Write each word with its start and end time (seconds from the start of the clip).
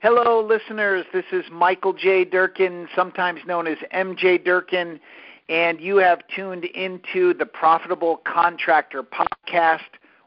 Hello, 0.00 0.40
listeners. 0.40 1.04
This 1.12 1.24
is 1.32 1.44
Michael 1.50 1.92
J. 1.92 2.24
Durkin, 2.24 2.86
sometimes 2.94 3.40
known 3.48 3.66
as 3.66 3.78
MJ 3.92 4.42
Durkin, 4.42 5.00
and 5.48 5.80
you 5.80 5.96
have 5.96 6.20
tuned 6.36 6.66
into 6.66 7.34
the 7.34 7.44
Profitable 7.44 8.18
Contractor 8.18 9.02
Podcast. 9.02 9.80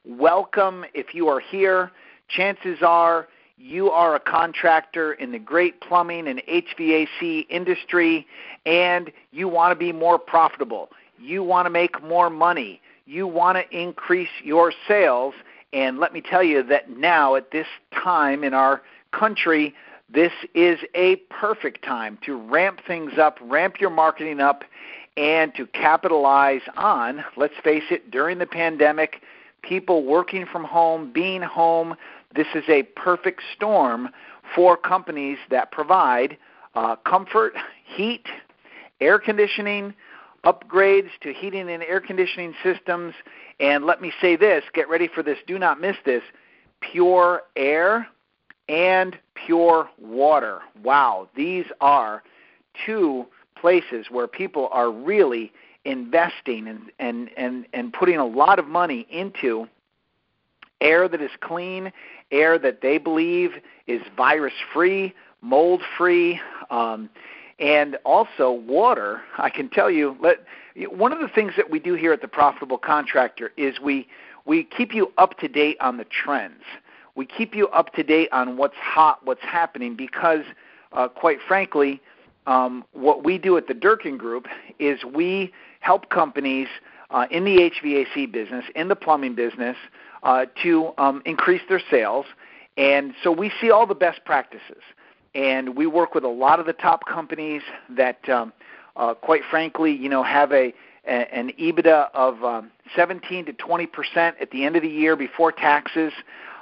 Welcome 0.04 0.84
if 0.94 1.15
you 1.15 1.29
are 1.29 1.39
here. 1.39 1.89
Chances 2.28 2.79
are 2.81 3.29
you 3.57 3.89
are 3.89 4.15
a 4.15 4.20
contractor 4.20 5.13
in 5.13 5.31
the 5.31 5.39
great 5.39 5.79
plumbing 5.79 6.27
and 6.27 6.41
HVAC 6.49 7.45
industry, 7.49 8.27
and 8.65 9.09
you 9.31 9.47
want 9.47 9.71
to 9.71 9.77
be 9.77 9.93
more 9.93 10.19
profitable. 10.19 10.89
You 11.17 11.43
want 11.43 11.65
to 11.65 11.69
make 11.69 12.03
more 12.03 12.29
money. 12.29 12.81
You 13.05 13.25
want 13.25 13.57
to 13.57 13.77
increase 13.77 14.27
your 14.43 14.73
sales. 14.85 15.33
And 15.71 15.97
let 15.97 16.11
me 16.11 16.19
tell 16.19 16.43
you 16.43 16.61
that 16.63 16.89
now, 16.89 17.35
at 17.35 17.51
this 17.51 17.67
time 17.93 18.43
in 18.43 18.53
our 18.53 18.81
country, 19.11 19.73
this 20.13 20.31
is 20.53 20.79
a 20.93 21.17
perfect 21.29 21.83
time 21.85 22.17
to 22.25 22.35
ramp 22.35 22.81
things 22.85 23.13
up, 23.17 23.37
ramp 23.41 23.79
your 23.79 23.89
marketing 23.89 24.39
up, 24.39 24.63
and 25.17 25.53
to 25.55 25.65
capitalize 25.67 26.61
on, 26.77 27.23
let's 27.37 27.53
face 27.63 27.84
it, 27.91 28.11
during 28.11 28.37
the 28.37 28.45
pandemic, 28.45 29.21
people 29.61 30.03
working 30.03 30.45
from 30.45 30.63
home, 30.63 31.11
being 31.13 31.41
home. 31.41 31.95
This 32.35 32.47
is 32.55 32.63
a 32.67 32.84
perfect 32.84 33.41
storm 33.55 34.09
for 34.55 34.75
companies 34.75 35.37
that 35.49 35.71
provide 35.71 36.37
uh, 36.75 36.95
comfort, 36.98 37.53
heat, 37.85 38.25
air 38.99 39.20
conditioning, 39.20 39.93
upgrades 40.45 41.09
to 41.21 41.34
heating 41.34 41.70
and 41.70 41.84
air 41.84 41.99
conditioning 41.99 42.53
systems. 42.63 43.13
And 43.59 43.85
let 43.85 44.01
me 44.01 44.12
say 44.21 44.35
this 44.35 44.63
get 44.73 44.89
ready 44.89 45.07
for 45.07 45.23
this, 45.23 45.37
do 45.48 45.59
not 45.59 45.79
miss 45.79 45.95
this 46.05 46.23
pure 46.81 47.43
air 47.55 48.07
and 48.71 49.20
pure 49.35 49.89
water. 49.99 50.61
Wow, 50.82 51.27
these 51.35 51.65
are 51.82 52.23
two 52.85 53.27
places 53.59 54.07
where 54.09 54.27
people 54.27 54.70
are 54.71 54.90
really 54.90 55.51
investing 55.84 56.68
and, 56.68 56.91
and, 56.98 57.29
and, 57.35 57.68
and 57.73 57.91
putting 57.91 58.18
a 58.18 58.26
lot 58.26 58.59
of 58.59 58.68
money 58.68 59.05
into 59.12 59.68
air 60.79 61.09
that 61.09 61.21
is 61.21 61.31
clean, 61.41 61.91
air 62.31 62.57
that 62.57 62.81
they 62.81 62.98
believe 62.98 63.51
is 63.87 64.01
virus 64.16 64.53
free, 64.74 65.13
mold 65.41 65.81
free, 65.97 66.40
um, 66.69 67.09
and 67.59 67.97
also 68.06 68.51
water. 68.51 69.22
I 69.38 69.50
can 69.50 69.69
tell 69.69 69.91
you, 69.91 70.16
let, 70.22 70.46
one 70.90 71.12
of 71.12 71.19
the 71.19 71.28
things 71.28 71.51
that 71.57 71.69
we 71.69 71.79
do 71.79 71.96
here 71.96 72.13
at 72.13 72.22
the 72.22 72.28
Profitable 72.28 72.78
Contractor 72.78 73.51
is 73.57 73.81
we, 73.81 74.07
we 74.46 74.63
keep 74.63 74.94
you 74.96 75.12
up 75.18 75.38
to 75.40 75.50
date 75.50 75.75
on 75.81 75.97
the 75.97 76.06
trends 76.06 76.63
we 77.16 77.25
keep 77.25 77.56
you 77.56 77.67
up 77.69 77.94
to 77.94 78.03
date 78.03 78.29
on 78.31 78.57
what's 78.57 78.75
hot, 78.75 79.19
what's 79.25 79.41
happening, 79.41 79.95
because 79.95 80.44
uh, 80.94 81.07
quite 81.07 81.40
frankly, 81.47 82.01
um, 82.47 82.84
what 82.94 83.23
we 83.23 83.38
do 83.38 83.57
at 83.57 83.68
the 83.68 83.73
Durkin 83.73 84.18
Group 84.18 84.47
is 84.79 85.03
we 85.03 85.53
help 85.79 86.09
companies 86.09 86.68
uh, 87.12 87.28
in 87.29 87.44
the 87.44 87.72
HVAC 87.84 88.31
business, 88.31 88.66
in 88.75 88.88
the 88.88 88.95
plumbing 88.95 89.35
business, 89.35 89.78
uh, 90.23 90.45
to 90.63 90.94
um, 90.97 91.22
increase 91.25 91.62
their 91.69 91.81
sales. 91.90 92.25
And 92.78 93.13
so 93.23 93.31
we 93.31 93.51
see 93.59 93.69
all 93.69 93.85
the 93.85 93.96
best 93.96 94.23
practices. 94.25 94.81
And 95.35 95.75
we 95.75 95.88
work 95.88 96.13
with 96.13 96.23
a 96.23 96.29
lot 96.29 96.59
of 96.59 96.66
the 96.66 96.73
top 96.73 97.06
companies 97.06 97.62
that, 97.90 98.28
um, 98.29 98.53
uh, 98.96 99.13
quite 99.13 99.41
frankly, 99.50 99.91
you 99.91 100.09
know, 100.09 100.23
have 100.23 100.51
a, 100.51 100.73
a 101.07 101.12
an 101.34 101.51
EBITDA 101.59 102.09
of 102.13 102.44
um, 102.44 102.72
17 102.96 103.46
to 103.46 103.53
20 103.53 103.85
percent 103.88 104.35
at 104.41 104.51
the 104.51 104.66
end 104.66 104.75
of 104.75 104.81
the 104.81 104.90
year 104.90 105.16
before 105.16 105.51
taxes 105.51 106.12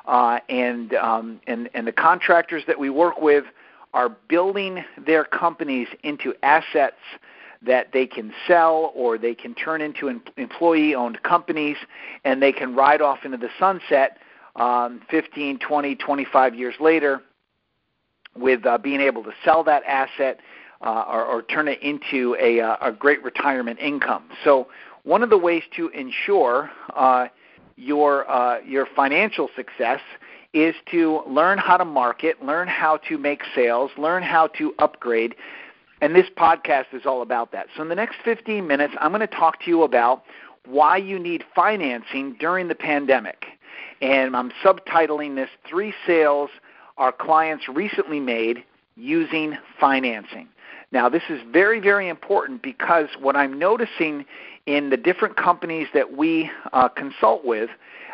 uh, 0.10 0.40
and, 0.50 0.96
um, 0.96 1.40
and, 1.46 1.70
and 1.76 1.86
the 1.86 1.92
contractors 1.92 2.64
that 2.66 2.80
we 2.80 2.90
work 2.90 3.22
with 3.22 3.46
are 3.94 4.10
building 4.10 4.84
their 5.06 5.24
companies 5.24 5.88
into 6.04 6.34
assets 6.42 6.98
that 7.62 7.92
they 7.94 8.08
can 8.08 8.34
sell 8.48 8.92
or 8.96 9.20
they 9.20 9.36
can 9.36 9.54
turn 9.54 9.82
into 9.82 10.20
employee 10.38 10.96
owned 10.96 11.22
companies 11.22 11.78
and 12.26 12.42
they 12.42 12.52
can 12.52 12.76
ride 12.76 13.02
off 13.02 13.20
into 13.24 13.38
the 13.38 13.50
sunset 13.60 14.18
um, 14.56 15.00
15, 15.12 15.60
20, 15.60 15.96
25 15.96 16.56
years 16.56 16.74
later 16.80 17.22
with 18.36 18.66
uh, 18.66 18.80
being 18.80 19.02
able 19.02 19.24
to 19.24 19.32
sell 19.46 19.64
that 19.64 19.84
asset 19.84 20.40
uh, 20.82 21.04
or, 21.08 21.24
or, 21.26 21.42
turn 21.44 21.68
it 21.68 21.82
into 21.84 22.38
a, 22.40 22.62
uh, 22.62 22.78
a, 22.82 22.92
great 22.92 23.22
retirement 23.22 23.78
income. 23.80 24.24
So, 24.46 24.70
one 25.04 25.24
of 25.24 25.30
the 25.30 25.38
ways 25.38 25.64
to 25.76 25.90
ensure 25.90 26.72
uh, 26.96 27.28
your 27.80 28.30
uh, 28.30 28.60
your 28.62 28.86
financial 28.96 29.50
success 29.56 30.02
is 30.54 30.76
to 30.92 31.22
learn 31.28 31.58
how 31.58 31.78
to 31.78 31.86
market, 31.86 32.44
learn 32.44 32.68
how 32.68 32.98
to 32.98 33.18
make 33.18 33.42
sales, 33.56 33.92
learn 33.98 34.24
how 34.24 34.48
to 34.48 34.74
upgrade. 34.80 35.36
And 36.02 36.16
this 36.16 36.28
podcast 36.36 36.94
is 36.94 37.06
all 37.06 37.22
about 37.22 37.52
that. 37.52 37.68
So 37.76 37.84
in 37.84 37.90
the 37.90 37.96
next 37.96 38.18
15 38.24 38.66
minutes, 38.66 38.94
I'm 39.00 39.12
going 39.12 39.22
to 39.22 39.28
talk 39.28 39.62
to 39.64 39.70
you 39.70 39.84
about 39.84 40.24
why 40.66 40.98
you 40.98 41.20
need 41.20 41.44
financing 41.54 42.36
during 42.40 42.68
the 42.68 42.76
pandemic. 42.76 43.46
And 44.02 44.36
I'm 44.36 44.52
subtitling 44.64 45.36
this 45.36 45.50
Three 45.68 45.94
Sales 46.08 46.50
Our 46.98 47.12
Clients 47.12 47.68
Recently 47.68 48.20
Made 48.20 48.64
Using 48.96 49.58
Financing. 49.80 50.48
Now, 50.92 51.10
this 51.10 51.24
is 51.30 51.40
very, 51.52 51.80
very 51.80 52.10
important 52.10 52.64
because 52.64 53.10
what 53.20 53.36
I'm 53.36 53.60
noticing 53.60 54.26
in 54.70 54.92
the 54.92 54.98
different 54.98 55.36
companies 55.36 55.88
that 55.96 56.16
we 56.16 56.48
uh, 56.74 56.88
consult 56.90 57.44
with, 57.44 57.72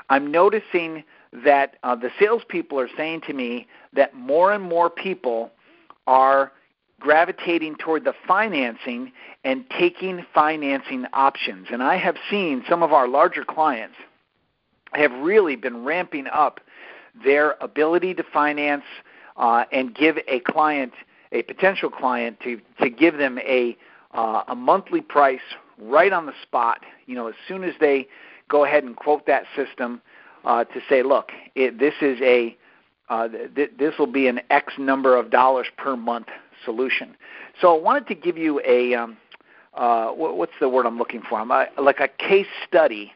I'm 0.09 0.31
noticing 0.31 1.03
that 1.43 1.75
uh, 1.83 1.95
the 1.95 2.09
salespeople 2.17 2.79
are 2.79 2.88
saying 2.95 3.23
to 3.27 3.33
me 3.33 3.67
that 3.91 4.13
more 4.13 4.53
and 4.53 4.63
more 4.63 4.89
people 4.89 5.51
are 6.07 6.53
gravitating 7.01 7.75
toward 7.75 8.05
the 8.05 8.13
financing 8.25 9.11
and 9.43 9.66
taking 9.77 10.25
financing 10.33 11.05
options. 11.11 11.67
And 11.71 11.83
I 11.83 11.97
have 11.97 12.16
seen 12.29 12.63
some 12.69 12.83
of 12.83 12.93
our 12.93 13.09
larger 13.09 13.43
clients 13.43 13.97
have 14.93 15.11
really 15.11 15.57
been 15.57 15.83
ramping 15.83 16.27
up 16.27 16.61
their 17.22 17.57
ability 17.59 18.13
to 18.13 18.23
finance 18.23 18.85
uh, 19.35 19.66
and 19.73 19.93
give 19.93 20.17
a 20.29 20.39
client, 20.39 20.93
a 21.33 21.41
potential 21.41 21.89
client, 21.89 22.39
to, 22.45 22.61
to 22.79 22.89
give 22.89 23.17
them 23.17 23.39
a, 23.39 23.75
uh, 24.13 24.43
a 24.47 24.55
monthly 24.55 25.01
price 25.01 25.41
right 25.79 26.13
on 26.13 26.25
the 26.25 26.33
spot. 26.41 26.81
You 27.05 27.15
know, 27.15 27.27
as 27.27 27.35
soon 27.47 27.63
as 27.63 27.73
they 27.79 28.07
go 28.49 28.65
ahead 28.65 28.83
and 28.83 28.95
quote 28.95 29.25
that 29.27 29.43
system 29.55 30.01
uh, 30.43 30.63
to 30.65 30.81
say, 30.87 31.03
look, 31.03 31.31
it, 31.55 31.79
this 31.79 31.93
is 32.01 32.19
a 32.21 32.55
uh, 33.07 33.27
th- 33.55 33.71
this 33.77 33.93
will 33.99 34.11
be 34.11 34.27
an 34.27 34.41
X 34.49 34.73
number 34.79 35.15
of 35.15 35.29
dollars 35.29 35.67
per 35.77 35.95
month 35.95 36.27
solution. 36.63 37.15
So 37.61 37.75
I 37.75 37.79
wanted 37.79 38.07
to 38.07 38.15
give 38.15 38.37
you 38.37 38.61
a 38.65 38.95
um, 38.95 39.17
uh, 39.75 40.07
what's 40.11 40.53
the 40.59 40.69
word 40.69 40.85
I'm 40.85 40.97
looking 40.97 41.21
for? 41.21 41.39
I'm, 41.39 41.51
uh, 41.51 41.65
like 41.77 41.99
a 41.99 42.07
case 42.07 42.47
study 42.67 43.11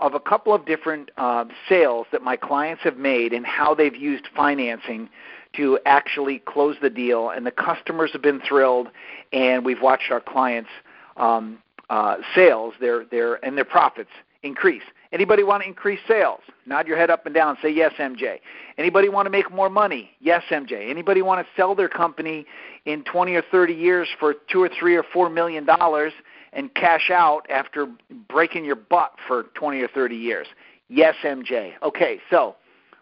of 0.00 0.14
a 0.14 0.20
couple 0.20 0.52
of 0.52 0.66
different 0.66 1.10
uh, 1.16 1.44
sales 1.68 2.06
that 2.10 2.22
my 2.22 2.36
clients 2.36 2.82
have 2.82 2.96
made 2.96 3.32
and 3.32 3.46
how 3.46 3.72
they've 3.74 3.94
used 3.94 4.26
financing 4.34 5.08
to 5.54 5.78
actually 5.86 6.40
close 6.40 6.76
the 6.82 6.90
deal, 6.90 7.30
and 7.30 7.46
the 7.46 7.50
customers 7.52 8.10
have 8.12 8.22
been 8.22 8.40
thrilled, 8.40 8.88
and 9.32 9.64
we've 9.64 9.82
watched 9.82 10.10
our 10.10 10.20
clients 10.20 10.70
um, 11.16 11.58
uh, 11.92 12.16
sales, 12.34 12.72
their 12.80 13.04
their 13.04 13.34
and 13.44 13.56
their 13.56 13.66
profits 13.66 14.08
increase. 14.42 14.82
Anybody 15.12 15.42
want 15.42 15.62
to 15.62 15.68
increase 15.68 16.00
sales? 16.08 16.40
Nod 16.64 16.86
your 16.86 16.96
head 16.96 17.10
up 17.10 17.26
and 17.26 17.34
down. 17.34 17.58
Say 17.60 17.68
yes, 17.68 17.92
MJ. 17.98 18.40
Anybody 18.78 19.10
want 19.10 19.26
to 19.26 19.30
make 19.30 19.52
more 19.52 19.68
money? 19.68 20.10
Yes, 20.18 20.42
MJ. 20.48 20.88
Anybody 20.88 21.20
want 21.20 21.46
to 21.46 21.52
sell 21.54 21.74
their 21.74 21.90
company 21.90 22.46
in 22.86 23.04
20 23.04 23.34
or 23.34 23.42
30 23.42 23.74
years 23.74 24.08
for 24.18 24.34
two 24.50 24.62
or 24.62 24.70
three 24.70 24.96
or 24.96 25.02
four 25.12 25.28
million 25.28 25.66
dollars 25.66 26.14
and 26.54 26.74
cash 26.74 27.10
out 27.10 27.42
after 27.50 27.86
breaking 28.26 28.64
your 28.64 28.76
butt 28.76 29.12
for 29.28 29.44
20 29.54 29.82
or 29.82 29.88
30 29.88 30.16
years? 30.16 30.46
Yes, 30.88 31.14
MJ. 31.22 31.72
Okay, 31.82 32.20
so 32.30 32.56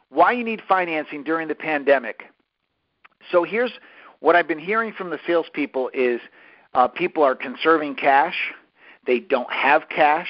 why 0.08 0.32
you 0.32 0.42
need 0.42 0.62
financing 0.68 1.22
during 1.22 1.46
the 1.46 1.54
pandemic? 1.54 2.24
So 3.30 3.44
here's 3.44 3.72
what 4.18 4.34
I've 4.34 4.48
been 4.48 4.58
hearing 4.58 4.92
from 4.92 5.10
the 5.10 5.18
salespeople 5.28 5.92
is 5.94 6.20
uh, 6.74 6.88
people 6.88 7.22
are 7.22 7.36
conserving 7.36 7.94
cash 7.94 8.34
they 9.06 9.20
don't 9.20 9.50
have 9.52 9.88
cash, 9.88 10.28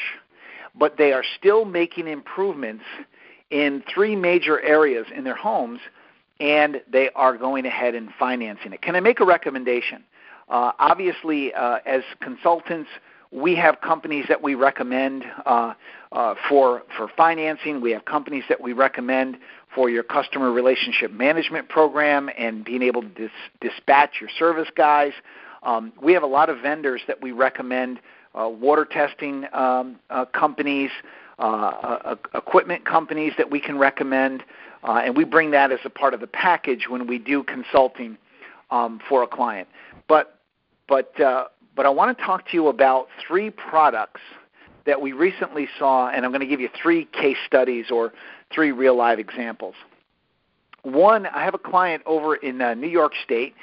but 0.74 0.96
they 0.96 1.12
are 1.12 1.24
still 1.38 1.64
making 1.64 2.06
improvements 2.08 2.84
in 3.50 3.82
three 3.92 4.14
major 4.14 4.60
areas 4.60 5.06
in 5.14 5.24
their 5.24 5.34
homes, 5.34 5.80
and 6.38 6.80
they 6.90 7.10
are 7.14 7.36
going 7.36 7.66
ahead 7.66 7.94
and 7.94 8.10
financing 8.18 8.72
it. 8.72 8.80
Can 8.80 8.96
I 8.96 9.00
make 9.00 9.20
a 9.20 9.24
recommendation? 9.24 10.04
Uh, 10.48 10.72
obviously, 10.78 11.52
uh, 11.54 11.78
as 11.86 12.02
consultants, 12.20 12.88
we 13.32 13.54
have 13.54 13.80
companies 13.80 14.24
that 14.28 14.42
we 14.42 14.54
recommend 14.54 15.24
uh, 15.46 15.74
uh, 16.12 16.34
for 16.48 16.82
for 16.96 17.08
financing. 17.16 17.80
We 17.80 17.92
have 17.92 18.04
companies 18.04 18.42
that 18.48 18.60
we 18.60 18.72
recommend 18.72 19.38
for 19.74 19.88
your 19.88 20.02
customer 20.02 20.50
relationship 20.50 21.12
management 21.12 21.68
program 21.68 22.28
and 22.36 22.64
being 22.64 22.82
able 22.82 23.02
to 23.02 23.08
dis- 23.08 23.30
dispatch 23.60 24.14
your 24.20 24.30
service 24.36 24.68
guys. 24.76 25.12
Um, 25.62 25.92
we 26.02 26.12
have 26.12 26.24
a 26.24 26.28
lot 26.28 26.48
of 26.48 26.60
vendors 26.60 27.02
that 27.06 27.22
we 27.22 27.30
recommend 27.30 28.00
uh, 28.34 28.48
water 28.48 28.84
testing 28.84 29.46
um, 29.52 29.98
uh, 30.10 30.24
companies, 30.26 30.90
uh, 31.38 32.14
equipment 32.34 32.84
companies 32.84 33.32
that 33.38 33.50
we 33.50 33.60
can 33.60 33.78
recommend, 33.78 34.42
uh, 34.84 35.02
and 35.04 35.16
we 35.16 35.24
bring 35.24 35.50
that 35.50 35.72
as 35.72 35.80
a 35.84 35.90
part 35.90 36.14
of 36.14 36.20
the 36.20 36.26
package 36.26 36.88
when 36.88 37.06
we 37.06 37.18
do 37.18 37.42
consulting 37.42 38.16
um, 38.70 39.00
for 39.08 39.22
a 39.22 39.26
client. 39.26 39.68
But 40.08 40.38
but 40.88 41.18
uh, 41.20 41.46
but 41.76 41.86
I 41.86 41.90
want 41.90 42.16
to 42.16 42.24
talk 42.24 42.46
to 42.48 42.54
you 42.54 42.68
about 42.68 43.08
three 43.26 43.50
products 43.50 44.20
that 44.86 45.00
we 45.00 45.12
recently 45.12 45.68
saw, 45.78 46.08
and 46.08 46.24
I'm 46.24 46.30
going 46.30 46.40
to 46.40 46.46
give 46.46 46.60
you 46.60 46.68
three 46.80 47.04
case 47.06 47.36
studies 47.46 47.86
or 47.90 48.12
three 48.52 48.72
real 48.72 48.96
live 48.96 49.18
examples. 49.18 49.74
One, 50.82 51.26
I 51.26 51.44
have 51.44 51.54
a 51.54 51.58
client 51.58 52.02
over 52.06 52.36
in 52.36 52.60
uh, 52.62 52.74
New 52.74 52.88
York 52.88 53.12
State, 53.22 53.54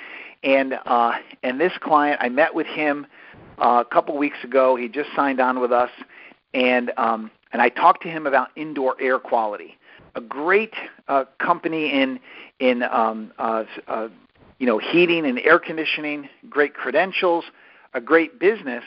and 0.43 0.79
uh, 0.85 1.13
and 1.43 1.59
this 1.59 1.73
client, 1.81 2.19
I 2.21 2.29
met 2.29 2.53
with 2.53 2.67
him 2.67 3.07
uh, 3.57 3.83
a 3.85 3.93
couple 3.93 4.17
weeks 4.17 4.37
ago. 4.43 4.75
He 4.75 4.87
just 4.87 5.09
signed 5.15 5.39
on 5.39 5.59
with 5.59 5.71
us, 5.71 5.91
and 6.53 6.91
um, 6.97 7.31
and 7.51 7.61
I 7.61 7.69
talked 7.69 8.03
to 8.03 8.09
him 8.09 8.27
about 8.27 8.49
indoor 8.55 8.95
air 9.01 9.19
quality. 9.19 9.77
A 10.15 10.21
great 10.21 10.73
uh, 11.07 11.25
company 11.39 11.91
in 11.91 12.19
in 12.59 12.83
um, 12.83 13.31
uh, 13.37 13.63
uh, 13.87 14.09
you 14.59 14.65
know 14.65 14.77
heating 14.77 15.25
and 15.25 15.39
air 15.39 15.59
conditioning, 15.59 16.29
great 16.49 16.73
credentials, 16.73 17.45
a 17.93 18.01
great 18.01 18.39
business, 18.39 18.83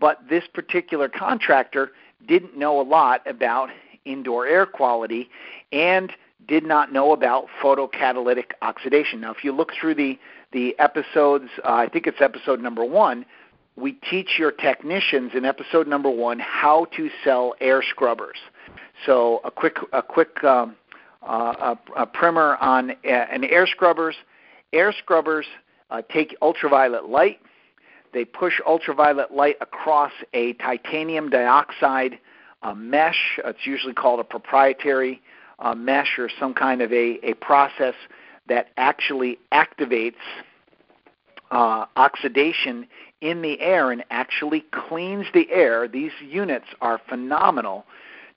but 0.00 0.20
this 0.28 0.44
particular 0.52 1.08
contractor 1.08 1.92
didn't 2.26 2.56
know 2.56 2.80
a 2.80 2.82
lot 2.82 3.26
about 3.26 3.70
indoor 4.04 4.46
air 4.46 4.66
quality 4.66 5.28
and 5.72 6.12
did 6.46 6.64
not 6.64 6.92
know 6.92 7.12
about 7.12 7.46
photocatalytic 7.62 8.52
oxidation. 8.62 9.20
Now, 9.20 9.32
if 9.32 9.42
you 9.42 9.52
look 9.52 9.72
through 9.78 9.94
the 9.94 10.18
the 10.52 10.78
episodes, 10.78 11.48
uh, 11.64 11.72
I 11.72 11.88
think 11.88 12.06
it's 12.06 12.20
episode 12.20 12.60
number 12.60 12.84
one. 12.84 13.26
We 13.76 13.92
teach 13.92 14.38
your 14.38 14.52
technicians 14.52 15.32
in 15.34 15.44
episode 15.44 15.86
number 15.86 16.10
one 16.10 16.38
how 16.38 16.86
to 16.96 17.10
sell 17.22 17.54
air 17.60 17.82
scrubbers. 17.82 18.38
So 19.04 19.40
a 19.44 19.50
quick 19.50 19.76
a 19.92 20.02
quick 20.02 20.42
um, 20.42 20.76
uh, 21.22 21.76
a, 21.96 22.02
a, 22.02 22.06
primer 22.06 22.56
on 22.56 22.92
uh, 22.92 22.94
an 23.04 23.44
air 23.44 23.66
scrubbers. 23.66 24.16
Air 24.72 24.94
scrubbers 24.98 25.44
uh, 25.90 26.00
take 26.10 26.36
ultraviolet 26.40 27.08
light. 27.08 27.38
They 28.14 28.24
push 28.24 28.54
ultraviolet 28.66 29.34
light 29.34 29.56
across 29.60 30.12
a 30.32 30.54
titanium 30.54 31.28
dioxide 31.28 32.18
uh, 32.62 32.74
mesh. 32.74 33.38
It's 33.44 33.66
usually 33.66 33.92
called 33.92 34.20
a 34.20 34.24
proprietary 34.24 35.20
uh, 35.58 35.74
mesh 35.74 36.18
or 36.18 36.30
some 36.40 36.54
kind 36.54 36.80
of 36.80 36.92
a, 36.92 37.18
a 37.22 37.34
process 37.34 37.94
that 38.48 38.68
actually 38.76 39.38
activates 39.52 40.14
uh, 41.50 41.86
oxidation 41.96 42.86
in 43.20 43.42
the 43.42 43.60
air 43.60 43.90
and 43.90 44.04
actually 44.10 44.64
cleans 44.70 45.26
the 45.32 45.50
air. 45.50 45.88
These 45.88 46.12
units 46.20 46.66
are 46.80 47.00
phenomenal 47.08 47.84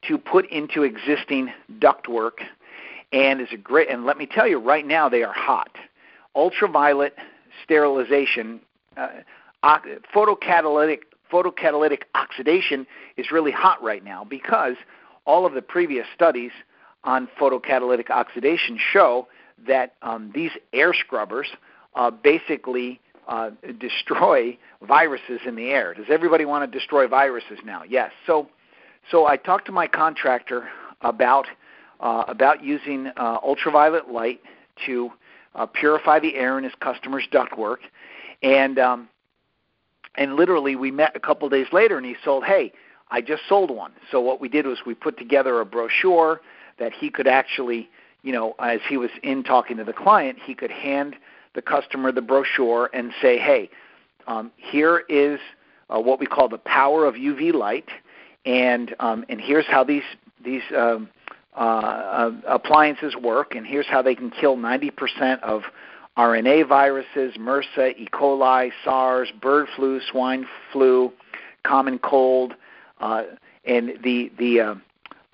to 0.08 0.18
put 0.18 0.50
into 0.50 0.84
existing 0.84 1.52
ductwork 1.80 2.40
and 3.12 3.42
is 3.42 3.50
a 3.52 3.58
great 3.58 3.90
and 3.90 4.06
let 4.06 4.18
me 4.18 4.26
tell 4.26 4.48
you 4.48 4.60
right 4.60 4.86
now 4.86 5.10
they 5.10 5.24
are 5.24 5.34
hot. 5.34 5.76
Ultraviolet 6.36 7.16
sterilization 7.64 8.62
uh, 8.96 9.10
photocatalytic 10.16 11.00
photocatalytic 11.32 12.04
oxidation 12.16 12.88
is 13.18 13.32
really 13.32 13.52
hot 13.52 13.82
right 13.84 14.04
now 14.04 14.24
because 14.24 14.76
all 15.26 15.46
of 15.46 15.54
the 15.54 15.62
previous 15.62 16.08
studies 16.16 16.52
on 17.04 17.28
photocatalytic 17.40 18.10
oxidation 18.10 18.80
show 18.80 19.28
that 19.68 19.96
um, 20.02 20.32
these 20.34 20.52
air 20.74 20.94
scrubbers 20.94 21.48
uh, 21.96 22.10
basically 22.10 23.00
uh, 23.30 23.52
destroy 23.80 24.58
viruses 24.82 25.40
in 25.46 25.56
the 25.56 25.70
air. 25.70 25.94
Does 25.94 26.08
everybody 26.10 26.46
want 26.46 26.70
to 26.70 26.80
destroy 26.80 27.08
viruses 27.08 27.60
now? 27.64 27.84
Yes. 27.88 28.12
So, 28.26 28.50
so 29.12 29.28
I 29.28 29.38
talked 29.38 29.68
to 29.68 29.72
my 29.72 29.88
contractor 29.88 30.68
about 31.02 31.46
uh, 32.00 32.24
about 32.28 32.64
using 32.64 33.08
uh, 33.18 33.38
ultraviolet 33.44 34.10
light 34.10 34.42
to 34.86 35.12
uh, 35.54 35.66
purify 35.66 36.20
the 36.20 36.36
air 36.36 36.58
in 36.58 36.64
his 36.64 36.74
customer's 36.80 37.28
ductwork, 37.32 37.78
and 38.42 38.80
um, 38.80 39.08
and 40.16 40.36
literally 40.36 40.76
we 40.76 40.90
met 40.90 41.16
a 41.16 41.20
couple 41.20 41.48
days 41.50 41.68
later, 41.72 41.98
and 41.98 42.06
he 42.06 42.16
sold. 42.26 42.44
Hey, 42.44 42.74
I 43.12 43.22
just 43.22 43.44
sold 43.48 43.70
one. 43.70 43.92
So 44.12 44.22
what 44.22 44.42
we 44.42 44.50
did 44.50 44.66
was 44.66 44.80
we 44.88 44.96
put 44.96 45.18
together 45.20 45.60
a 45.60 45.66
brochure 45.66 46.42
that 46.80 46.94
he 46.94 47.12
could 47.12 47.28
actually, 47.28 47.90
you 48.24 48.32
know, 48.32 48.56
as 48.60 48.80
he 48.90 48.98
was 48.98 49.12
in 49.22 49.44
talking 49.44 49.78
to 49.78 49.84
the 49.84 49.94
client, 49.94 50.40
he 50.44 50.56
could 50.56 50.72
hand 50.72 51.16
the 51.60 51.64
customer 51.64 52.10
the 52.10 52.22
brochure 52.22 52.90
and 52.94 53.12
say, 53.22 53.38
hey, 53.38 53.70
um, 54.28 54.50
here 54.56 55.04
is 55.10 55.42
uh, 55.90 56.00
what 56.00 56.18
we 56.18 56.26
call 56.26 56.48
the 56.48 56.58
power 56.58 57.06
of 57.06 57.16
UV 57.16 57.54
light, 57.54 57.90
and 58.46 58.96
um, 59.00 59.26
and 59.28 59.42
here's 59.42 59.66
how 59.66 59.84
these 59.84 60.04
these 60.42 60.62
um, 60.78 61.10
uh, 61.58 61.60
uh, 61.60 62.32
appliances 62.48 63.14
work, 63.18 63.56
and 63.56 63.68
here's 63.68 63.88
how 63.88 64.02
they 64.02 64.16
can 64.16 64.32
kill 64.32 64.56
90% 64.56 65.42
of 65.42 65.64
RNA 66.18 66.70
viruses, 66.70 67.36
MRSA, 67.38 67.98
E. 67.98 68.08
coli, 68.14 68.72
SARS, 68.86 69.30
bird 69.42 69.68
flu, 69.76 70.00
swine 70.10 70.48
flu, 70.72 71.12
common 71.64 72.00
cold, 72.00 72.54
uh, 73.02 73.24
and 73.66 73.98
the 74.02 74.32
the 74.40 74.62
uh, 74.62 74.76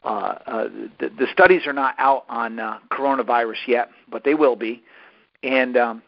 uh, 0.03 0.69
the, 0.99 1.09
the 1.09 1.27
studies 1.31 1.67
are 1.67 1.73
not 1.73 1.93
out 1.99 2.25
on 2.29 2.55
coronavirus 2.89 3.67
yet, 3.67 3.89
but 4.09 4.23
they 4.23 4.33
will 4.33 4.55
be. 4.55 4.81
And 5.43 5.77
um, 5.77 6.01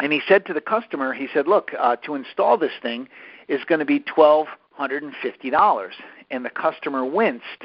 and 0.00 0.12
he 0.12 0.20
said 0.26 0.46
to 0.46 0.54
the 0.54 0.60
customer, 0.60 1.12
he 1.12 1.28
said, 1.32 1.46
"Look, 1.46 1.72
uh, 1.78 1.96
to 1.96 2.14
install 2.14 2.56
this 2.56 2.72
thing 2.82 3.08
is 3.48 3.64
going 3.64 3.78
to 3.78 3.84
be 3.84 4.00
twelve 4.00 4.48
hundred 4.72 5.02
and 5.02 5.14
fifty 5.22 5.50
dollars." 5.50 5.94
And 6.30 6.44
the 6.44 6.50
customer 6.50 7.04
winced. 7.04 7.64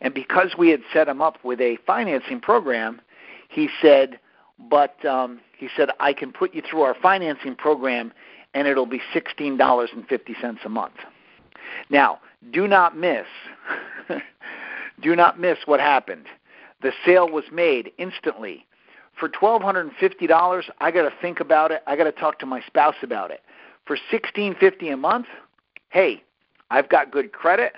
And 0.00 0.12
because 0.12 0.56
we 0.58 0.70
had 0.70 0.82
set 0.92 1.08
him 1.08 1.22
up 1.22 1.38
with 1.44 1.60
a 1.60 1.78
financing 1.86 2.40
program, 2.40 3.00
he 3.48 3.68
said, 3.80 4.18
"But 4.58 5.02
um, 5.04 5.40
he 5.56 5.68
said 5.76 5.90
I 6.00 6.12
can 6.12 6.32
put 6.32 6.54
you 6.54 6.62
through 6.62 6.82
our 6.82 6.94
financing 6.94 7.54
program, 7.54 8.12
and 8.54 8.66
it'll 8.68 8.86
be 8.86 9.00
sixteen 9.12 9.56
dollars 9.56 9.90
and 9.92 10.06
fifty 10.06 10.34
cents 10.40 10.60
a 10.64 10.68
month." 10.68 10.96
Now, 11.88 12.20
do 12.50 12.66
not 12.66 12.96
miss 12.96 13.26
Do 15.00 15.16
not 15.16 15.40
miss 15.40 15.58
what 15.64 15.80
happened. 15.80 16.26
The 16.82 16.92
sale 17.04 17.28
was 17.28 17.44
made 17.52 17.92
instantly. 17.98 18.66
For 19.18 19.28
$1,250, 19.28 20.62
I 20.78 20.90
got 20.90 21.02
to 21.02 21.12
think 21.20 21.40
about 21.40 21.70
it. 21.70 21.82
I 21.86 21.96
got 21.96 22.04
to 22.04 22.12
talk 22.12 22.38
to 22.40 22.46
my 22.46 22.60
spouse 22.66 22.96
about 23.02 23.30
it. 23.30 23.40
For 23.86 23.96
1,650 24.10 24.90
a 24.90 24.96
month, 24.96 25.26
hey, 25.90 26.22
I've 26.70 26.88
got 26.88 27.10
good 27.10 27.32
credit. 27.32 27.72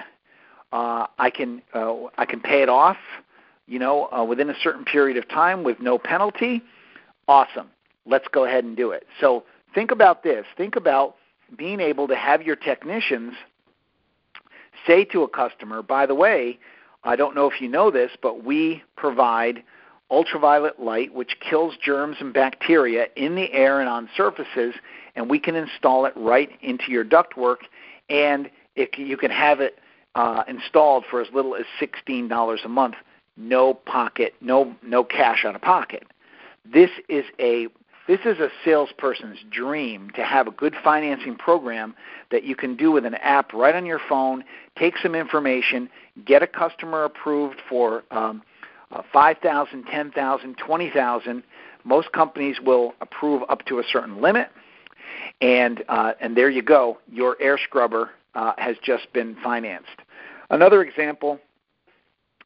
Uh, 0.73 1.07
I 1.19 1.31
can 1.31 1.63
uh, 1.73 1.95
I 2.19 2.25
can 2.25 2.41
pay 2.41 2.63
it 2.63 2.69
off, 2.69 2.97
you 3.67 3.79
know, 3.79 4.09
uh, 4.13 4.25
within 4.25 4.51
a 4.51 4.55
certain 4.63 4.85
period 4.85 5.17
of 5.17 5.29
time 5.29 5.63
with 5.63 5.81
no 5.81 5.99
penalty. 5.99 6.63
Awesome. 7.29 7.69
Let's 8.07 8.27
go 8.29 8.45
ahead 8.45 8.65
and 8.65 8.77
do 8.77 8.91
it. 8.91 9.07
So 9.21 9.45
think 9.75 9.91
about 9.91 10.23
this. 10.23 10.45
Think 10.57 10.77
about 10.77 11.17
being 11.57 11.81
able 11.81 12.09
to 12.09 12.17
have 12.17 12.43
your 12.43 12.57
technicians 12.57 13.35
say 14.87 15.05
to 15.07 15.23
a 15.23 15.29
customer, 15.29 15.83
by 15.83 16.07
the 16.07 16.15
way, 16.15 16.59
I 17.05 17.17
don't 17.17 17.35
know 17.35 17.49
if 17.49 17.61
you 17.61 17.69
know 17.69 17.91
this, 17.91 18.11
but 18.21 18.45
we 18.45 18.83
provide 18.97 19.63
ultraviolet 20.15 20.81
light 20.81 21.13
which 21.13 21.39
kills 21.41 21.75
germs 21.83 22.17
and 22.21 22.33
bacteria 22.33 23.07
in 23.17 23.35
the 23.35 23.53
air 23.53 23.81
and 23.81 23.89
on 23.89 24.09
surfaces, 24.17 24.75
and 25.17 25.29
we 25.29 25.39
can 25.39 25.55
install 25.55 26.07
it 26.07 26.13
right 26.17 26.51
into 26.63 26.91
your 26.91 27.05
ductwork, 27.05 27.59
and 28.09 28.51
it, 28.77 28.97
you 28.97 29.17
can 29.17 29.31
have 29.31 29.61
it 29.61 29.79
uh, 30.15 30.45
installed 30.47 31.05
for 31.11 31.21
as 31.21 31.29
little 31.33 31.57
as 31.57 31.65
$16 31.81 32.65
a 32.65 32.69
month, 32.69 32.95
no 33.37 33.75
pocket, 33.75 34.35
no 34.41 34.75
no 34.83 35.03
cash 35.03 35.45
out 35.45 35.57
of 35.57 35.63
pocket. 35.63 36.05
This 36.65 36.91
is 37.09 37.25
a 37.41 37.67
this 38.07 38.21
is 38.25 38.39
a 38.39 38.51
salesperson's 38.65 39.39
dream 39.51 40.11
to 40.15 40.23
have 40.23 40.47
a 40.47 40.51
good 40.51 40.75
financing 40.85 41.37
program 41.37 41.95
that 42.31 42.45
you 42.45 42.55
can 42.55 42.77
do 42.77 42.93
with 42.93 43.07
an 43.07 43.15
app 43.15 43.53
right 43.55 43.75
on 43.75 43.87
your 43.87 44.01
phone, 44.09 44.45
take 44.79 44.99
some 44.99 45.15
information, 45.15 45.89
get 46.25 46.43
a 46.43 46.47
customer 46.47 47.05
approved 47.05 47.61
for 47.69 48.05
um, 48.11 48.43
uh, 48.95 49.03
5,000, 49.13 49.85
10,000, 49.85 50.57
20,000. 50.57 51.43
Most 51.85 52.13
companies 52.13 52.57
will 52.65 52.95
approve 53.01 53.43
up 53.49 53.65
to 53.67 53.79
a 53.79 53.83
certain 53.91 54.23
limit, 54.23 54.49
and 55.41 55.85
uh, 55.89 56.13
and 56.21 56.37
there 56.37 56.49
you 56.49 56.63
go. 56.63 56.99
Your 57.11 57.37
air 57.41 57.59
scrubber 57.59 58.11
uh, 58.35 58.53
has 58.57 58.77
just 58.83 59.13
been 59.13 59.37
financed. 59.43 60.01
Another 60.49 60.83
example 60.83 61.41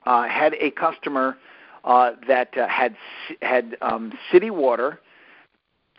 uh, 0.06 0.26
had 0.26 0.54
a 0.54 0.70
customer 0.72 1.36
uh, 1.84 2.12
that 2.26 2.56
uh, 2.56 2.66
had 2.66 2.96
had 3.42 3.76
um, 3.80 4.12
city 4.32 4.50
water 4.50 5.00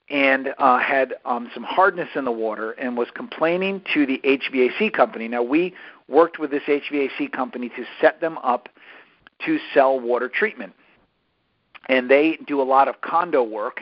and 0.10 0.54
uh, 0.58 0.80
had 0.80 1.14
um, 1.26 1.50
some 1.54 1.64
hardness 1.64 2.10
in 2.16 2.26
the 2.26 2.32
water 2.32 2.72
and 2.72 2.98
was 2.98 3.08
complaining 3.14 3.82
to 3.94 4.06
the 4.06 4.20
HVAC 4.24 4.92
company. 4.92 5.28
Now, 5.28 5.44
we 5.44 5.76
worked 6.08 6.40
with 6.40 6.50
this 6.50 6.64
HVAC 6.68 7.32
company 7.32 7.70
to 7.70 7.86
set 8.02 8.20
them 8.20 8.40
up 8.40 8.70
to 9.46 9.60
sell 9.74 10.00
water 10.00 10.30
treatment. 10.30 10.74
And 11.88 12.10
they 12.10 12.38
do 12.48 12.62
a 12.62 12.64
lot 12.64 12.88
of 12.88 13.02
condo 13.02 13.44
work, 13.44 13.82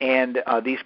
and 0.00 0.38
uh, 0.46 0.60
these, 0.60 0.78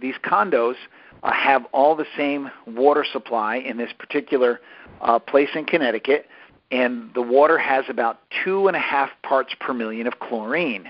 these 0.00 0.16
condos 0.24 0.74
uh, 1.22 1.32
have 1.32 1.66
all 1.72 1.94
the 1.94 2.06
same 2.16 2.50
water 2.66 3.04
supply 3.10 3.56
in 3.56 3.76
this 3.76 3.92
particular 3.98 4.60
uh, 5.00 5.18
place 5.18 5.50
in 5.54 5.64
Connecticut. 5.64 6.26
and 6.70 7.10
the 7.14 7.22
water 7.22 7.58
has 7.58 7.84
about 7.88 8.20
two 8.44 8.68
and 8.68 8.76
a 8.76 8.80
half 8.80 9.10
parts 9.22 9.54
per 9.60 9.72
million 9.72 10.06
of 10.06 10.18
chlorine. 10.18 10.88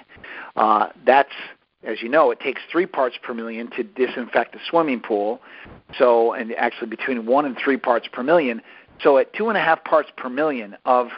Uh, 0.56 0.88
that's 1.04 1.32
as 1.82 2.02
you 2.02 2.08
know, 2.08 2.30
it 2.30 2.40
takes 2.40 2.60
three 2.70 2.86
parts 2.86 3.16
per 3.22 3.32
million 3.32 3.70
to 3.70 3.82
disinfect 3.82 4.54
a 4.54 4.58
swimming 4.68 5.00
pool. 5.00 5.40
So, 5.98 6.32
and 6.34 6.52
actually 6.54 6.88
between 6.88 7.26
one 7.26 7.46
and 7.46 7.56
three 7.56 7.78
parts 7.78 8.06
per 8.12 8.22
million. 8.22 8.60
So, 9.02 9.16
at 9.16 9.32
two 9.32 9.48
and 9.48 9.56
a 9.56 9.62
half 9.62 9.82
parts 9.84 10.10
per 10.16 10.28
million 10.28 10.76
of 10.84 11.08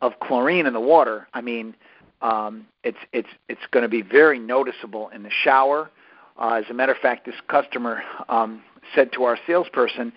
of 0.00 0.18
chlorine 0.20 0.66
in 0.66 0.72
the 0.72 0.80
water, 0.80 1.28
I 1.34 1.40
mean, 1.40 1.74
um, 2.20 2.66
it's 2.82 2.98
it's 3.12 3.28
it's 3.48 3.60
going 3.70 3.82
to 3.82 3.88
be 3.88 4.02
very 4.02 4.38
noticeable 4.38 5.08
in 5.10 5.22
the 5.22 5.30
shower. 5.30 5.90
Uh, 6.38 6.60
as 6.62 6.64
a 6.70 6.74
matter 6.74 6.92
of 6.92 6.98
fact, 6.98 7.26
this 7.26 7.34
customer 7.48 8.02
um, 8.28 8.62
said 8.94 9.12
to 9.12 9.24
our 9.24 9.38
salesperson, 9.46 10.12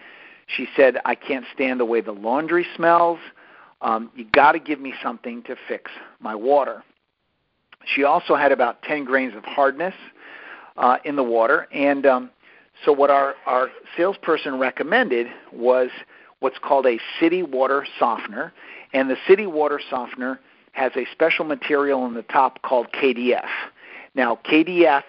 she 0.48 0.68
said, 0.76 0.98
"I 1.06 1.16
can't 1.16 1.46
stand 1.54 1.80
the 1.80 1.86
way 1.86 2.02
the 2.02 2.12
laundry 2.12 2.66
smells. 2.76 3.20
Um, 3.82 4.12
you 4.16 4.26
got 4.26 4.54
to 4.54 4.60
give 4.60 4.80
me 4.80 4.94
something 5.02 5.44
to 5.44 5.56
fix 5.68 5.92
my 6.20 6.36
water." 6.36 6.84
She 7.86 8.04
also 8.04 8.36
had 8.36 8.52
about 8.52 8.84
10 8.84 9.06
grains 9.06 9.36
of 9.36 9.44
hardness 9.44 9.96
uh, 10.78 10.98
in 11.04 11.16
the 11.16 11.24
water, 11.24 11.68
and 11.72 12.06
um, 12.06 12.30
so 12.84 12.92
what 12.92 13.10
our 13.10 13.36
our 13.46 13.70
salesperson 13.96 14.58
recommended 14.58 15.28
was 15.52 15.90
what's 16.40 16.58
called 16.58 16.88
a 16.88 17.00
city 17.20 17.44
water 17.44 17.86
softener, 18.00 18.52
and 18.93 19.10
the 19.10 19.17
city 19.27 19.48
water 19.48 19.79
softener 19.89 20.39
has 20.74 20.91
a 20.95 21.05
special 21.12 21.45
material 21.45 22.01
on 22.01 22.13
the 22.13 22.24
top 22.24 22.62
called 22.62 22.88
KDF. 22.93 23.48
Now, 24.15 24.39
KDF 24.45 25.03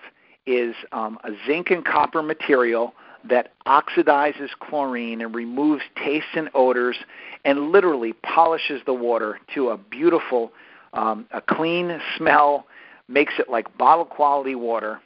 is 0.47 0.75
um, 0.93 1.19
a 1.25 1.31
zinc 1.47 1.71
and 1.71 1.85
copper 1.85 2.23
material 2.23 2.95
that 3.29 3.53
oxidizes 3.67 4.49
chlorine 4.59 5.21
and 5.21 5.35
removes 5.35 5.83
tastes 6.05 6.31
and 6.35 6.51
odors 6.55 6.97
and 7.45 7.71
literally 7.71 8.13
polishes 8.13 8.81
the 8.87 8.95
water 8.95 9.39
to 9.55 9.71
a 9.71 9.77
beautiful, 9.77 10.53
um, 10.93 11.27
a 11.33 11.41
clean 11.41 12.01
smell, 12.17 12.67
makes 13.09 13.35
it 13.39 13.49
like 13.49 13.77
bottle 13.79 14.05
quality 14.05 14.55
water. 14.55 15.01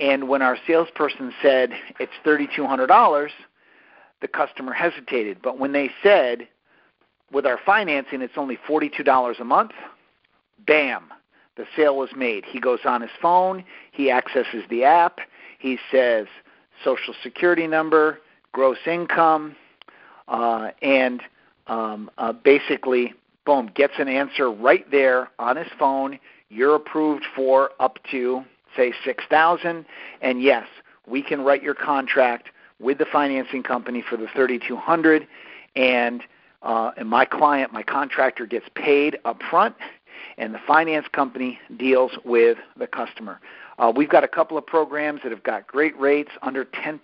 And 0.00 0.28
when 0.28 0.42
our 0.42 0.56
salesperson 0.66 1.32
said 1.42 1.70
it's 1.98 2.12
$3,200, 2.24 3.28
the 4.20 4.28
customer 4.28 4.72
hesitated. 4.72 5.38
But 5.42 5.58
when 5.58 5.72
they 5.72 5.90
said 6.02 6.48
with 7.32 7.46
our 7.46 7.58
financing, 7.64 8.22
it's 8.22 8.34
only 8.36 8.58
$42 8.68 9.40
a 9.40 9.44
month. 9.44 9.72
Bam, 10.66 11.12
the 11.56 11.64
sale 11.76 11.96
was 11.96 12.10
made. 12.16 12.44
He 12.44 12.60
goes 12.60 12.80
on 12.84 13.00
his 13.00 13.10
phone, 13.20 13.64
he 13.92 14.10
accesses 14.10 14.64
the 14.70 14.84
app, 14.84 15.20
he 15.58 15.78
says 15.90 16.26
social 16.84 17.14
security 17.22 17.66
number, 17.66 18.20
gross 18.52 18.78
income, 18.86 19.56
uh, 20.28 20.70
and 20.82 21.22
um, 21.66 22.10
uh, 22.18 22.32
basically, 22.32 23.14
boom, 23.44 23.70
gets 23.74 23.94
an 23.98 24.08
answer 24.08 24.50
right 24.50 24.88
there 24.90 25.30
on 25.38 25.56
his 25.56 25.68
phone. 25.78 26.18
You're 26.48 26.76
approved 26.76 27.24
for 27.34 27.70
up 27.80 27.98
to 28.10 28.44
say 28.76 28.92
6000 29.04 29.84
and 30.20 30.42
yes, 30.42 30.66
we 31.06 31.22
can 31.22 31.42
write 31.42 31.62
your 31.62 31.74
contract 31.74 32.48
with 32.78 32.98
the 32.98 33.06
financing 33.10 33.62
company 33.62 34.02
for 34.08 34.16
the 34.16 34.26
3200 34.34 35.26
and 35.76 36.22
uh, 36.66 36.90
and 36.96 37.08
my 37.08 37.24
client, 37.24 37.72
my 37.72 37.82
contractor, 37.82 38.44
gets 38.44 38.66
paid 38.74 39.18
up 39.24 39.40
front, 39.48 39.76
and 40.36 40.52
the 40.52 40.58
finance 40.66 41.06
company 41.12 41.58
deals 41.76 42.12
with 42.24 42.58
the 42.76 42.88
customer. 42.88 43.40
Uh, 43.78 43.92
we've 43.94 44.08
got 44.08 44.24
a 44.24 44.28
couple 44.28 44.58
of 44.58 44.66
programs 44.66 45.20
that 45.22 45.30
have 45.30 45.44
got 45.44 45.66
great 45.68 45.98
rates 45.98 46.30
under 46.42 46.64
10% 46.64 47.00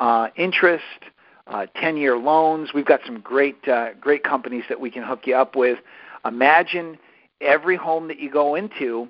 uh, 0.00 0.28
interest, 0.36 0.82
uh, 1.46 1.66
10-year 1.76 2.18
loans. 2.18 2.70
We've 2.74 2.84
got 2.84 3.00
some 3.06 3.20
great 3.20 3.68
uh, 3.68 3.94
great 4.00 4.24
companies 4.24 4.64
that 4.68 4.80
we 4.80 4.90
can 4.90 5.04
hook 5.04 5.26
you 5.26 5.36
up 5.36 5.54
with. 5.54 5.78
Imagine 6.24 6.98
every 7.40 7.76
home 7.76 8.08
that 8.08 8.18
you 8.18 8.30
go 8.30 8.56
into 8.56 9.08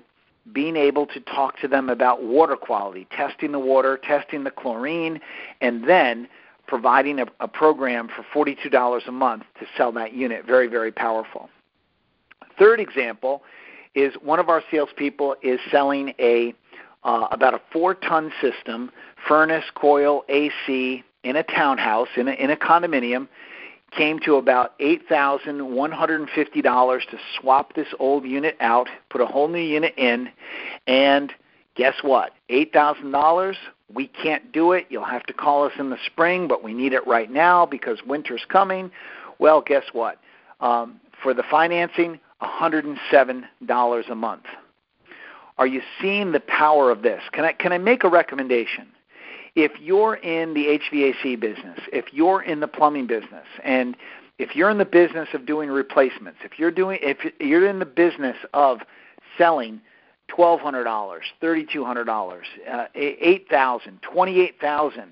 being 0.53 0.75
able 0.75 1.07
to 1.07 1.19
talk 1.21 1.59
to 1.59 1.67
them 1.67 1.89
about 1.89 2.23
water 2.23 2.55
quality, 2.55 3.07
testing 3.11 3.51
the 3.51 3.59
water, 3.59 3.97
testing 3.97 4.43
the 4.43 4.51
chlorine, 4.51 5.19
and 5.59 5.87
then 5.87 6.27
providing 6.71 7.19
a, 7.19 7.25
a 7.41 7.49
program 7.49 8.07
for 8.07 8.45
$42 8.45 9.05
a 9.05 9.11
month 9.11 9.43
to 9.59 9.65
sell 9.75 9.91
that 9.91 10.13
unit. 10.13 10.45
Very, 10.45 10.67
very 10.67 10.89
powerful. 10.89 11.49
Third 12.57 12.79
example 12.79 13.43
is 13.93 14.13
one 14.23 14.39
of 14.39 14.47
our 14.47 14.63
salespeople 14.71 15.35
is 15.43 15.59
selling 15.69 16.13
a 16.17 16.55
uh, 17.03 17.27
about 17.31 17.53
a 17.53 17.61
four-ton 17.73 18.31
system, 18.39 18.89
furnace, 19.27 19.65
coil, 19.75 20.23
AC, 20.29 21.03
in 21.23 21.35
a 21.35 21.43
townhouse, 21.43 22.07
in 22.15 22.29
a, 22.29 22.31
in 22.31 22.51
a 22.51 22.55
condominium. 22.55 23.27
Came 23.91 24.17
to 24.19 24.35
about 24.35 24.73
eight 24.79 25.01
thousand 25.09 25.75
one 25.75 25.91
hundred 25.91 26.21
and 26.21 26.29
fifty 26.29 26.61
dollars 26.61 27.03
to 27.11 27.17
swap 27.37 27.75
this 27.75 27.89
old 27.99 28.23
unit 28.23 28.55
out, 28.61 28.87
put 29.09 29.19
a 29.19 29.25
whole 29.25 29.49
new 29.49 29.59
unit 29.59 29.93
in, 29.97 30.29
and 30.87 31.33
guess 31.75 31.95
what? 32.01 32.31
Eight 32.47 32.71
thousand 32.71 33.11
dollars 33.11 33.57
we 33.93 34.07
can't 34.07 34.51
do 34.51 34.71
it. 34.73 34.87
You'll 34.89 35.03
have 35.05 35.23
to 35.23 35.33
call 35.33 35.65
us 35.65 35.73
in 35.79 35.89
the 35.89 35.97
spring, 36.05 36.47
but 36.47 36.63
we 36.63 36.73
need 36.73 36.93
it 36.93 37.05
right 37.07 37.31
now 37.31 37.65
because 37.65 37.99
winter's 38.05 38.45
coming. 38.49 38.91
Well, 39.39 39.61
guess 39.61 39.83
what? 39.93 40.19
Um, 40.59 40.99
for 41.21 41.33
the 41.33 41.43
financing, 41.49 42.19
$107 42.41 44.09
a 44.09 44.15
month. 44.15 44.45
Are 45.57 45.67
you 45.67 45.81
seeing 46.01 46.31
the 46.31 46.39
power 46.39 46.89
of 46.89 47.01
this? 47.01 47.21
Can 47.31 47.45
I, 47.45 47.53
can 47.53 47.71
I 47.71 47.77
make 47.77 48.03
a 48.03 48.09
recommendation? 48.09 48.87
If 49.55 49.73
you're 49.79 50.15
in 50.15 50.53
the 50.53 50.79
HVAC 50.79 51.39
business, 51.39 51.79
if 51.91 52.05
you're 52.13 52.41
in 52.41 52.61
the 52.61 52.67
plumbing 52.67 53.07
business, 53.07 53.45
and 53.63 53.97
if 54.39 54.55
you're 54.55 54.69
in 54.69 54.77
the 54.77 54.85
business 54.85 55.29
of 55.33 55.45
doing 55.45 55.69
replacements, 55.69 56.39
if 56.43 56.57
you're 56.57 56.71
doing 56.71 56.99
if 57.01 57.17
you're 57.39 57.67
in 57.67 57.79
the 57.79 57.85
business 57.85 58.37
of 58.53 58.79
selling 59.37 59.81
$1,200, 60.37 61.19
$3,200, 61.41 62.41
uh, 62.69 62.85
$8,000, 62.95 63.99
$28,000. 64.01 65.07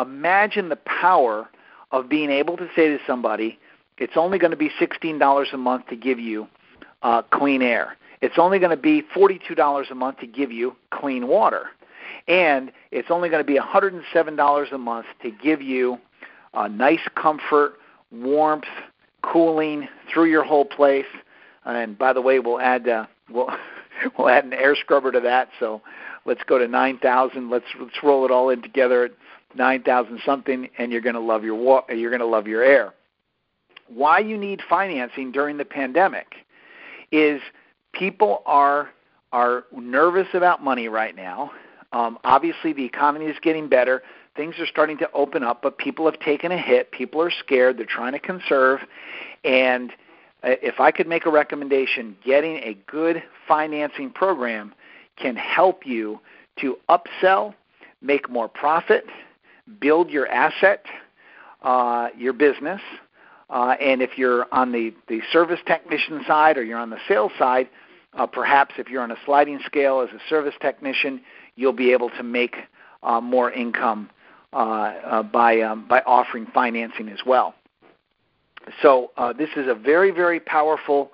Imagine 0.00 0.68
the 0.68 0.76
power 0.76 1.48
of 1.92 2.08
being 2.08 2.30
able 2.30 2.56
to 2.56 2.68
say 2.74 2.88
to 2.88 2.98
somebody, 3.06 3.58
it's 3.98 4.16
only 4.16 4.38
going 4.38 4.50
to 4.50 4.56
be 4.56 4.70
$16 4.80 5.52
a 5.52 5.56
month 5.56 5.86
to 5.88 5.96
give 5.96 6.18
you 6.18 6.48
uh, 7.02 7.22
clean 7.30 7.62
air. 7.62 7.96
It's 8.20 8.38
only 8.38 8.58
going 8.58 8.70
to 8.70 8.76
be 8.76 9.02
$42 9.14 9.90
a 9.90 9.94
month 9.94 10.18
to 10.18 10.26
give 10.26 10.50
you 10.50 10.74
clean 10.90 11.28
water. 11.28 11.66
And 12.26 12.72
it's 12.90 13.10
only 13.10 13.28
going 13.28 13.44
to 13.44 13.46
be 13.46 13.58
$107 13.58 14.72
a 14.72 14.78
month 14.78 15.06
to 15.22 15.30
give 15.30 15.60
you 15.60 15.98
a 16.54 16.68
nice 16.68 17.06
comfort, 17.14 17.74
warmth, 18.10 18.64
cooling 19.22 19.88
through 20.12 20.26
your 20.26 20.42
whole 20.42 20.64
place. 20.64 21.06
And 21.64 21.96
by 21.98 22.12
the 22.12 22.20
way, 22.20 22.38
we'll 22.38 22.60
add 22.60 22.88
uh, 22.88 23.06
we'll 23.30 23.50
we'll 24.18 24.28
add 24.28 24.44
an 24.44 24.52
air 24.52 24.76
scrubber 24.76 25.12
to 25.12 25.20
that. 25.20 25.48
So 25.60 25.82
let's 26.24 26.42
go 26.44 26.58
to 26.58 26.68
9,000. 26.68 27.50
Let's 27.50 27.64
let's 27.80 28.02
roll 28.02 28.24
it 28.24 28.30
all 28.30 28.50
in 28.50 28.62
together 28.62 29.04
at 29.04 29.12
9,000 29.56 30.20
something, 30.24 30.68
and 30.78 30.92
you're 30.92 31.00
going 31.00 31.14
to 31.14 31.20
love 31.20 31.44
your 31.44 31.54
wa- 31.54 31.84
you're 31.88 32.10
going 32.10 32.20
to 32.20 32.26
love 32.26 32.46
your 32.46 32.62
air. 32.62 32.94
Why 33.88 34.18
you 34.18 34.38
need 34.38 34.62
financing 34.68 35.30
during 35.32 35.56
the 35.56 35.64
pandemic 35.64 36.34
is 37.12 37.40
people 37.92 38.42
are 38.46 38.90
are 39.32 39.64
nervous 39.76 40.28
about 40.32 40.62
money 40.62 40.88
right 40.88 41.16
now. 41.16 41.50
Um, 41.92 42.18
obviously, 42.24 42.72
the 42.72 42.84
economy 42.84 43.26
is 43.26 43.36
getting 43.42 43.68
better. 43.68 44.02
Things 44.36 44.54
are 44.58 44.66
starting 44.66 44.98
to 44.98 45.10
open 45.12 45.44
up, 45.44 45.62
but 45.62 45.78
people 45.78 46.06
have 46.06 46.18
taken 46.20 46.50
a 46.50 46.58
hit. 46.58 46.90
People 46.90 47.20
are 47.20 47.30
scared. 47.30 47.78
They're 47.78 47.86
trying 47.86 48.12
to 48.12 48.18
conserve, 48.18 48.80
and 49.44 49.92
if 50.44 50.80
I 50.80 50.90
could 50.90 51.06
make 51.06 51.26
a 51.26 51.30
recommendation, 51.30 52.16
getting 52.24 52.56
a 52.56 52.76
good 52.86 53.22
financing 53.46 54.10
program 54.10 54.74
can 55.16 55.36
help 55.36 55.86
you 55.86 56.20
to 56.60 56.76
upsell, 56.88 57.54
make 58.02 58.28
more 58.28 58.48
profit, 58.48 59.06
build 59.80 60.10
your 60.10 60.28
asset, 60.28 60.84
uh, 61.62 62.08
your 62.16 62.32
business. 62.32 62.80
Uh, 63.50 63.76
and 63.80 64.02
if 64.02 64.16
you're 64.16 64.46
on 64.52 64.72
the, 64.72 64.92
the 65.08 65.20
service 65.32 65.60
technician 65.66 66.22
side 66.26 66.56
or 66.56 66.62
you're 66.62 66.78
on 66.78 66.90
the 66.90 66.98
sales 67.08 67.32
side, 67.38 67.68
uh, 68.14 68.26
perhaps 68.26 68.74
if 68.78 68.88
you're 68.88 69.02
on 69.02 69.10
a 69.10 69.16
sliding 69.24 69.60
scale 69.64 70.00
as 70.00 70.08
a 70.10 70.28
service 70.28 70.54
technician, 70.60 71.20
you'll 71.56 71.72
be 71.72 71.92
able 71.92 72.10
to 72.10 72.22
make 72.22 72.56
uh, 73.02 73.20
more 73.20 73.50
income 73.50 74.08
uh, 74.52 74.56
uh, 74.56 75.22
by, 75.22 75.60
um, 75.60 75.86
by 75.88 76.00
offering 76.06 76.46
financing 76.54 77.08
as 77.08 77.20
well. 77.26 77.54
So 78.82 79.10
uh, 79.16 79.32
this 79.32 79.50
is 79.56 79.68
a 79.68 79.74
very, 79.74 80.10
very 80.10 80.40
powerful 80.40 81.10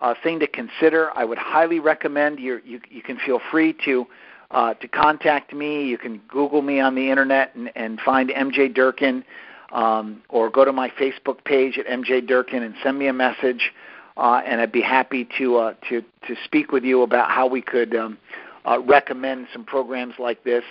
uh, 0.00 0.14
thing 0.22 0.38
to 0.40 0.46
consider. 0.46 1.10
I 1.14 1.24
would 1.24 1.38
highly 1.38 1.80
recommend 1.80 2.38
you. 2.38 2.60
You, 2.64 2.80
you 2.90 3.02
can 3.02 3.18
feel 3.18 3.40
free 3.50 3.74
to 3.84 4.06
uh, 4.50 4.74
to 4.74 4.88
contact 4.88 5.52
me. 5.52 5.84
You 5.84 5.98
can 5.98 6.20
Google 6.28 6.62
me 6.62 6.78
on 6.80 6.94
the 6.94 7.10
internet 7.10 7.54
and, 7.54 7.70
and 7.74 8.00
find 8.00 8.30
MJ 8.30 8.72
Durkin, 8.72 9.24
um, 9.72 10.22
or 10.28 10.48
go 10.48 10.64
to 10.64 10.72
my 10.72 10.90
Facebook 10.90 11.44
page 11.44 11.78
at 11.78 11.86
MJ 11.86 12.24
Durkin 12.26 12.62
and 12.62 12.74
send 12.82 12.98
me 12.98 13.08
a 13.08 13.12
message. 13.12 13.72
Uh, 14.16 14.42
and 14.46 14.60
I'd 14.60 14.70
be 14.70 14.80
happy 14.80 15.28
to 15.38 15.56
uh, 15.56 15.74
to 15.88 16.02
to 16.28 16.36
speak 16.44 16.70
with 16.70 16.84
you 16.84 17.02
about 17.02 17.30
how 17.30 17.48
we 17.48 17.60
could 17.60 17.96
um, 17.96 18.16
uh, 18.64 18.78
recommend 18.80 19.48
some 19.52 19.64
programs 19.64 20.14
like 20.18 20.44
this. 20.44 20.64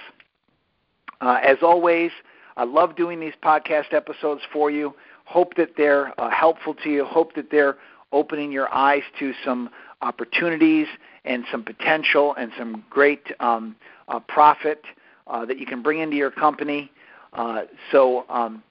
Uh, 1.19 1.39
as 1.43 1.57
always, 1.61 2.11
I 2.57 2.63
love 2.63 2.95
doing 2.95 3.19
these 3.19 3.33
podcast 3.43 3.93
episodes 3.93 4.41
for 4.51 4.69
you 4.69 4.93
Hope 5.25 5.55
that 5.55 5.71
they're 5.77 6.19
uh, 6.19 6.29
helpful 6.29 6.73
to 6.83 6.89
you. 6.89 7.05
Hope 7.05 7.33
that 7.35 7.49
they're 7.49 7.77
opening 8.11 8.51
your 8.51 8.73
eyes 8.73 9.03
to 9.19 9.33
some 9.43 9.69
opportunities 10.01 10.87
and 11.25 11.45
some 11.51 11.63
potential 11.63 12.35
and 12.37 12.51
some 12.57 12.83
great 12.89 13.31
um, 13.39 13.75
uh, 14.09 14.19
profit 14.19 14.83
uh, 15.27 15.45
that 15.45 15.57
you 15.57 15.65
can 15.65 15.81
bring 15.81 15.99
into 15.99 16.17
your 16.17 16.29
company. 16.29 16.91
Uh, 17.31 17.63
so 17.91 18.25
um, 18.29 18.61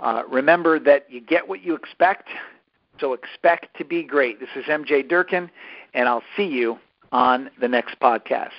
uh, 0.00 0.22
remember 0.30 0.78
that 0.78 1.10
you 1.10 1.20
get 1.20 1.46
what 1.46 1.62
you 1.62 1.74
expect. 1.74 2.28
So 3.00 3.12
expect 3.12 3.76
to 3.76 3.84
be 3.84 4.02
great. 4.02 4.40
This 4.40 4.48
is 4.54 4.64
MJ 4.64 5.06
Durkin, 5.06 5.50
and 5.92 6.08
I'll 6.08 6.22
see 6.36 6.46
you 6.46 6.78
on 7.12 7.50
the 7.60 7.68
next 7.68 7.98
podcast. 8.00 8.50